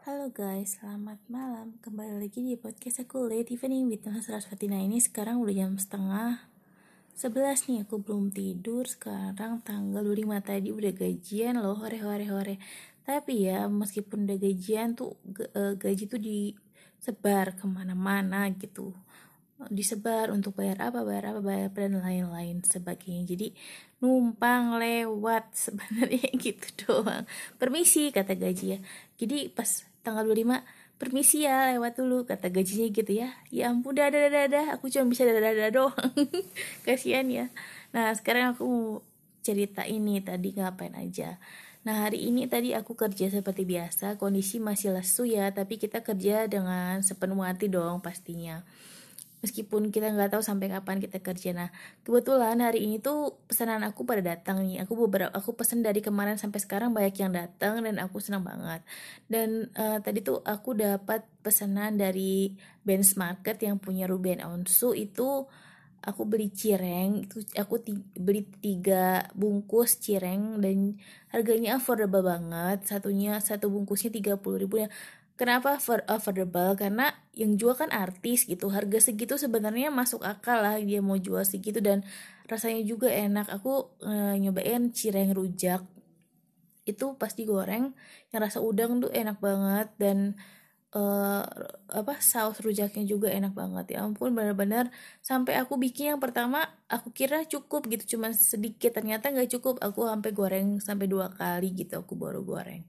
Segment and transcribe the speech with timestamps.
[0.00, 1.76] Halo guys, selamat malam.
[1.84, 6.40] Kembali lagi di podcast aku Late Evening with Mas Rasfatina ini sekarang udah jam setengah
[7.12, 7.78] 11 nih.
[7.84, 8.88] Aku belum tidur.
[8.88, 11.76] Sekarang tanggal 25 tadi udah gajian loh.
[11.76, 12.56] Hore hore hore.
[13.04, 18.96] Tapi ya meskipun udah gajian tuh eh, gaji tuh disebar ke mana-mana gitu.
[19.68, 23.36] Disebar untuk bayar apa bayar apa bayar apa dan lain-lain sebagainya.
[23.36, 23.52] Jadi
[24.00, 27.28] numpang lewat sebenarnya gitu doang.
[27.60, 28.78] Permisi kata gaji ya.
[29.20, 30.64] Jadi pas tanggal 25
[31.00, 33.32] permisi ya lewat dulu kata gajinya gitu ya.
[33.48, 36.12] Ya ampun dah dah dah dah aku cuma bisa dah dah dah doang.
[36.84, 37.46] Kasihan ya.
[37.96, 39.00] Nah sekarang aku mau
[39.40, 41.40] cerita ini tadi ngapain aja.
[41.80, 46.44] Nah hari ini tadi aku kerja seperti biasa Kondisi masih lesu ya Tapi kita kerja
[46.44, 48.60] dengan sepenuh hati dong pastinya
[49.40, 51.50] meskipun kita nggak tahu sampai kapan kita kerja.
[51.56, 51.68] Nah
[52.04, 54.84] kebetulan hari ini tuh pesanan aku pada datang nih.
[54.84, 58.84] Aku beberapa aku pesen dari kemarin sampai sekarang banyak yang datang dan aku senang banget.
[59.26, 62.52] Dan uh, tadi tuh aku dapat pesanan dari
[62.84, 65.48] Benz Market yang punya Ruben Onsu itu
[66.00, 67.84] aku beli cireng itu aku
[68.16, 70.96] beli tiga bungkus cireng dan
[71.28, 72.88] harganya affordable banget.
[72.88, 74.80] Satunya satu bungkusnya tiga puluh ribu.
[74.80, 74.88] Ya
[75.40, 76.76] Kenapa affordable?
[76.76, 78.68] Karena yang jual kan artis gitu.
[78.68, 82.04] Harga segitu sebenarnya masuk akal lah dia mau jual segitu dan
[82.44, 83.48] rasanya juga enak.
[83.48, 85.80] Aku e, nyobain cireng rujak.
[86.84, 87.96] Itu pasti goreng
[88.36, 90.36] yang rasa udang tuh enak banget dan
[90.90, 91.02] e,
[91.90, 94.90] apa saus rujaknya juga enak banget ya ampun benar-benar
[95.22, 100.06] sampai aku bikin yang pertama aku kira cukup gitu cuma sedikit ternyata nggak cukup aku
[100.06, 102.86] sampai goreng sampai dua kali gitu aku baru goreng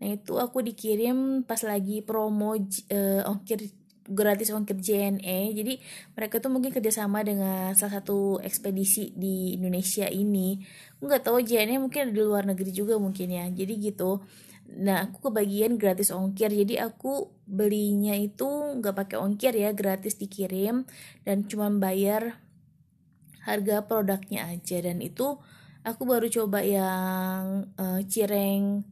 [0.00, 3.68] Nah itu aku dikirim pas lagi promo uh, ongkir
[4.10, 5.52] gratis ongkir JNE.
[5.54, 5.76] Jadi
[6.16, 10.58] mereka tuh mungkin kerjasama dengan salah satu ekspedisi di Indonesia ini.
[11.04, 13.46] Nggak tahu JNE mungkin di luar negeri juga mungkin ya.
[13.52, 14.24] Jadi gitu.
[14.78, 16.52] Nah aku kebagian gratis ongkir.
[16.52, 18.46] Jadi aku belinya itu
[18.78, 20.86] nggak pakai ongkir ya, gratis dikirim
[21.26, 22.38] dan cuma bayar
[23.42, 24.78] harga produknya aja.
[24.78, 25.40] Dan itu
[25.82, 28.84] aku baru coba yang uh, cireng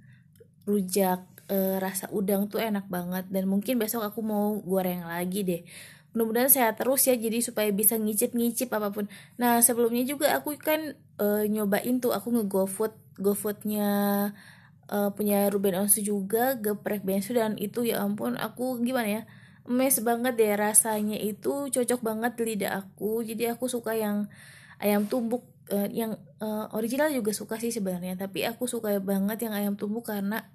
[0.69, 5.63] rujak e, rasa udang tuh enak banget dan mungkin besok aku mau goreng lagi deh
[6.13, 9.09] mudah-mudahan sehat terus ya jadi supaya bisa ngicip-ngicip apa pun
[9.41, 13.89] nah sebelumnya juga aku kan e, nyobain tuh aku nge-gofood gofoodnya
[14.89, 19.23] e, punya Ruben Onsu juga geprek bensu dan itu ya ampun aku gimana ya
[19.69, 23.21] mes banget deh rasanya itu cocok banget di lidah aku.
[23.21, 24.27] Jadi aku suka yang
[24.81, 29.55] ayam tumbuk uh, yang uh, original juga suka sih sebenarnya tapi aku suka banget yang
[29.55, 30.49] ayam tumbuk karena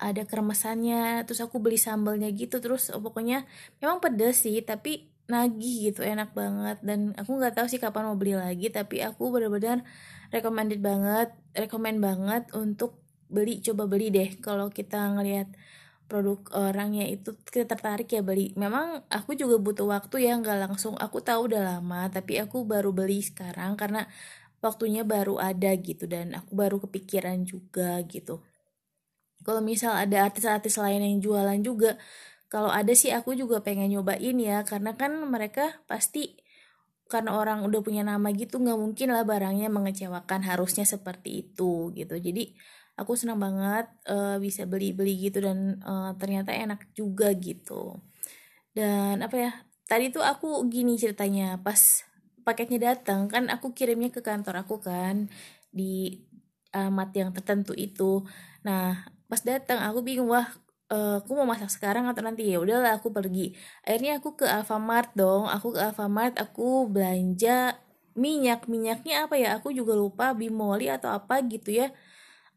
[0.00, 3.44] ada keremesannya terus aku beli sambalnya gitu terus oh, pokoknya
[3.84, 6.82] memang pedes sih tapi nagih gitu enak banget.
[6.82, 9.84] Dan aku nggak tahu sih kapan mau beli lagi tapi aku benar-benar
[10.30, 15.50] recommended banget recommend banget untuk beli coba beli deh kalau kita ngelihat
[16.10, 18.50] produk orangnya itu kita tertarik ya beli.
[18.58, 20.98] Memang aku juga butuh waktu ya nggak langsung.
[20.98, 24.10] Aku tahu udah lama tapi aku baru beli sekarang karena
[24.58, 28.42] waktunya baru ada gitu dan aku baru kepikiran juga gitu.
[29.46, 31.96] Kalau misal ada artis-artis lain yang jualan juga
[32.50, 36.34] kalau ada sih aku juga pengen nyobain ya karena kan mereka pasti
[37.10, 42.14] karena orang udah punya nama gitu nggak mungkin lah barangnya mengecewakan harusnya seperti itu gitu.
[42.16, 42.54] Jadi
[42.94, 47.98] aku senang banget uh, bisa beli-beli gitu dan uh, ternyata enak juga gitu.
[48.70, 49.50] Dan apa ya
[49.90, 52.06] tadi tuh aku gini ceritanya pas
[52.46, 55.26] paketnya datang kan aku kirimnya ke kantor aku kan
[55.74, 56.22] di
[56.70, 58.22] alamat yang tertentu itu.
[58.62, 60.46] Nah pas datang aku bingung wah
[60.90, 62.50] uh, aku mau masak sekarang atau nanti?
[62.50, 63.54] Ya udahlah aku pergi.
[63.86, 65.46] Akhirnya aku ke Alfamart dong.
[65.46, 67.78] Aku ke Alfamart aku belanja
[68.18, 68.66] minyak.
[68.66, 69.56] Minyaknya apa ya?
[69.56, 71.94] Aku juga lupa bimoli atau apa gitu ya.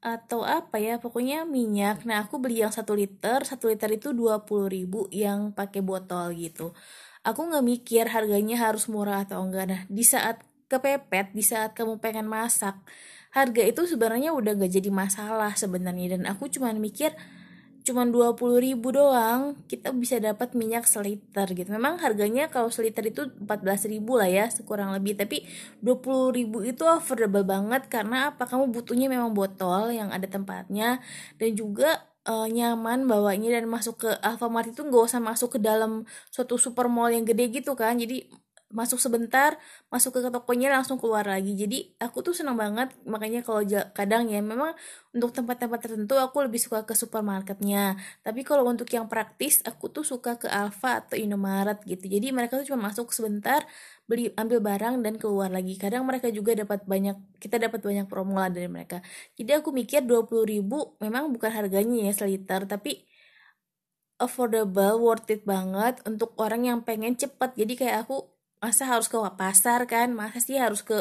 [0.04, 1.00] Atau apa ya?
[1.00, 2.04] Pokoknya minyak.
[2.04, 3.46] Nah aku beli yang satu liter.
[3.46, 6.74] Satu liter itu dua puluh ribu yang pakai botol gitu.
[7.24, 9.66] Aku nggak mikir harganya harus murah atau enggak.
[9.70, 12.74] Nah di saat kepepet di saat kamu pengen masak
[13.34, 16.18] harga itu sebenarnya udah gak jadi masalah sebenarnya.
[16.18, 17.14] Dan aku cuma mikir
[17.84, 21.68] cuma dua puluh ribu doang kita bisa dapat minyak seliter gitu.
[21.68, 25.20] Memang harganya kalau seliter itu empat belas ribu lah ya sekurang lebih.
[25.20, 25.44] Tapi
[25.84, 28.48] dua puluh ribu itu affordable banget karena apa?
[28.48, 31.04] Kamu butuhnya memang botol yang ada tempatnya
[31.36, 36.08] dan juga uh, nyaman bawanya dan masuk ke Alfamart itu nggak usah masuk ke dalam
[36.32, 38.00] suatu super mall yang gede gitu kan.
[38.00, 38.32] Jadi
[38.74, 39.56] masuk sebentar
[39.94, 41.54] masuk ke tokonya langsung keluar lagi.
[41.54, 43.62] Jadi aku tuh senang banget makanya kalau
[43.94, 44.74] kadang ya memang
[45.14, 47.96] untuk tempat-tempat tertentu aku lebih suka ke supermarketnya.
[48.26, 52.10] Tapi kalau untuk yang praktis aku tuh suka ke Alfa atau Indomaret gitu.
[52.10, 53.62] Jadi mereka tuh cuma masuk sebentar
[54.10, 55.78] beli ambil barang dan keluar lagi.
[55.78, 59.06] Kadang mereka juga dapat banyak kita dapat banyak promo lah dari mereka.
[59.38, 63.06] Jadi aku mikir 20 ribu memang bukan harganya ya seliter tapi
[64.22, 67.54] affordable worth it banget untuk orang yang pengen cepet.
[67.60, 68.33] Jadi kayak aku
[68.64, 70.16] masa harus ke pasar kan?
[70.16, 70.96] Masa sih harus ke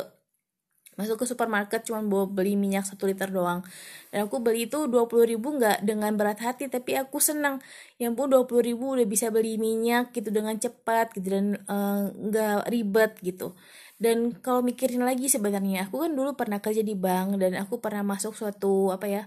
[0.93, 3.65] masuk ke supermarket cuma bawa beli minyak satu liter doang?
[4.13, 7.63] Dan aku beli itu dua puluh ribu nggak dengan berat hati tapi aku senang.
[8.03, 12.03] Yang pun dua puluh ribu udah bisa beli minyak gitu dengan cepat gitu dan eh,
[12.13, 13.55] nggak uh, ribet gitu.
[14.03, 18.03] Dan kalau mikirin lagi sebenarnya aku kan dulu pernah kerja di bank dan aku pernah
[18.03, 19.23] masuk suatu apa ya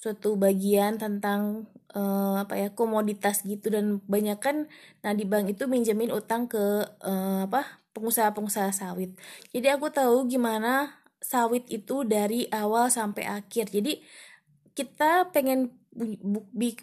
[0.00, 3.68] suatu bagian tentang uh, apa ya komoditas gitu.
[3.68, 4.66] Dan banyak kan
[5.04, 9.12] nah di bank itu minjemin utang ke uh, apa pengusaha-pengusaha sawit.
[9.52, 13.68] Jadi aku tahu gimana sawit itu dari awal sampai akhir.
[13.68, 14.00] Jadi
[14.72, 15.76] kita pengen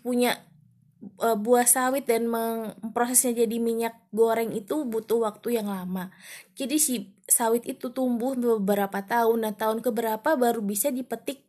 [0.05, 0.37] punya
[1.23, 6.13] uh, buah sawit dan memprosesnya jadi minyak goreng itu butuh waktu yang lama.
[6.53, 9.49] Jadi si sawit itu tumbuh beberapa tahun.
[9.49, 11.46] Dan tahun keberapa baru bisa dipetik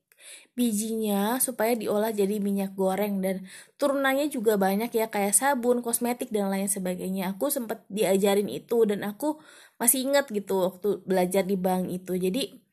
[0.58, 3.46] bijinya supaya diolah jadi minyak goreng dan
[3.80, 7.34] turunannya juga banyak ya kayak sabun, kosmetik dan lain sebagainya.
[7.36, 9.38] Aku sempat diajarin itu dan aku
[9.80, 12.18] masih ingat gitu waktu belajar di bank itu.
[12.18, 12.68] Jadi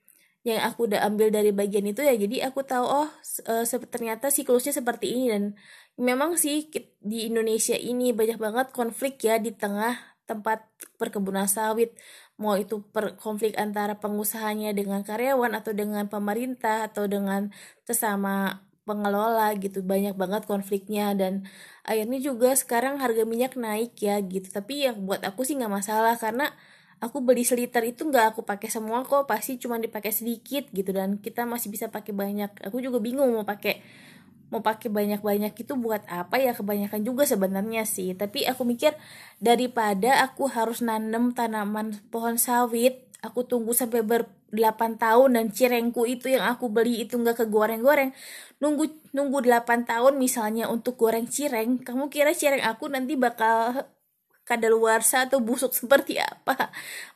[0.45, 3.09] yang aku udah ambil dari bagian itu ya jadi aku tahu oh
[3.49, 5.43] e, ternyata siklusnya seperti ini dan
[5.97, 6.69] memang sih
[7.01, 9.97] di Indonesia ini banyak banget konflik ya di tengah
[10.29, 10.69] tempat
[11.01, 11.97] perkebunan sawit
[12.41, 17.51] mau itu per konflik antara pengusahanya dengan karyawan atau dengan pemerintah atau dengan
[17.87, 19.81] sesama pengelola gitu.
[19.81, 21.47] Banyak banget konfliknya dan
[21.87, 24.47] akhirnya juga sekarang harga minyak naik ya gitu.
[24.51, 26.51] Tapi yang buat aku sih nggak masalah karena
[27.03, 31.19] aku beli seliter itu nggak aku pakai semua kok pasti cuma dipakai sedikit gitu dan
[31.19, 32.51] kita masih bisa pakai banyak.
[32.67, 33.81] Aku juga bingung mau pakai
[34.53, 36.53] mau pakai banyak-banyak itu buat apa ya?
[36.53, 38.13] Kebanyakan juga sebenarnya sih.
[38.13, 38.93] Tapi aku mikir
[39.41, 46.05] daripada aku harus nanam tanaman pohon sawit aku tunggu sampai ber 8 tahun dan cirengku
[46.05, 48.13] itu yang aku beli itu nggak ke goreng-goreng
[48.61, 53.83] nunggu nunggu 8 tahun misalnya untuk goreng cireng kamu kira cireng aku nanti bakal
[54.45, 56.69] kadaluarsa atau busuk seperti apa?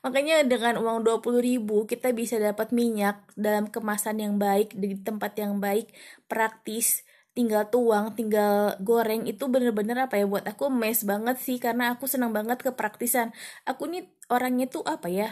[0.04, 5.38] Makanya dengan uang 20 ribu kita bisa dapat minyak dalam kemasan yang baik di tempat
[5.38, 5.94] yang baik
[6.26, 7.06] praktis
[7.40, 12.04] tinggal tuang, tinggal goreng itu bener-bener apa ya buat aku mes banget sih karena aku
[12.12, 13.32] senang banget kepraktisan.
[13.64, 15.32] Aku nih orangnya tuh apa ya?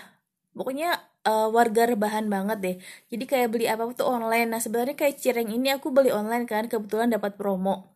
[0.56, 2.76] Pokoknya uh, warga rebahan banget deh.
[3.12, 4.48] Jadi kayak beli apa tuh online.
[4.56, 7.92] Nah sebenarnya kayak cireng ini aku beli online kan kebetulan dapat promo.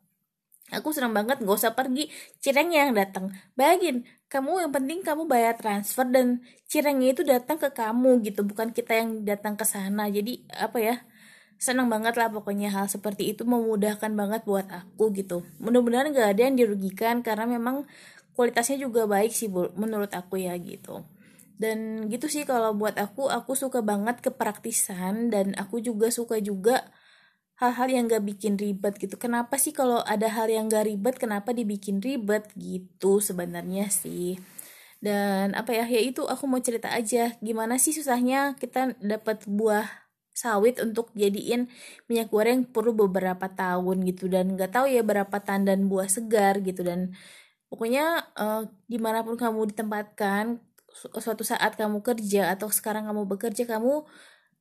[0.75, 2.11] Aku senang banget nggak usah pergi
[2.43, 3.25] cirengnya yang datang.
[3.59, 8.71] Bayangin, kamu yang penting kamu bayar transfer dan cirengnya itu datang ke kamu gitu, bukan
[8.71, 10.07] kita yang datang ke sana.
[10.07, 10.95] Jadi apa ya?
[11.61, 15.45] Senang banget lah pokoknya hal seperti itu memudahkan banget buat aku gitu.
[15.61, 17.85] Mudah-mudahan gak ada yang dirugikan karena memang
[18.33, 19.45] kualitasnya juga baik sih
[19.77, 21.05] menurut aku ya gitu.
[21.61, 26.89] Dan gitu sih kalau buat aku aku suka banget kepraktisan dan aku juga suka juga
[27.61, 29.21] hal-hal yang gak bikin ribet gitu.
[29.21, 34.41] Kenapa sih kalau ada hal yang gak ribet kenapa dibikin ribet gitu sebenarnya sih?
[34.97, 37.37] Dan apa ya ya itu aku mau cerita aja.
[37.37, 40.00] Gimana sih susahnya kita dapat buah
[40.31, 41.68] sawit untuk jadiin
[42.07, 44.31] minyak goreng perlu beberapa tahun gitu.
[44.31, 46.81] Dan nggak tahu ya berapa tandan buah segar gitu.
[46.81, 47.13] Dan
[47.72, 50.60] pokoknya uh, di mana pun kamu ditempatkan
[50.92, 54.04] suatu saat kamu kerja atau sekarang kamu bekerja kamu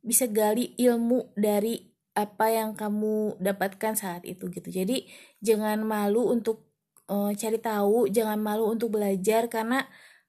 [0.00, 4.68] bisa gali ilmu dari apa yang kamu dapatkan saat itu gitu.
[4.70, 5.06] Jadi
[5.42, 6.70] jangan malu untuk
[7.10, 9.86] uh, cari tahu jangan malu untuk belajar karena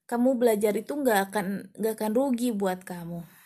[0.10, 1.46] kamu belajar itu nggak akan
[1.78, 3.41] nggak akan rugi buat kamu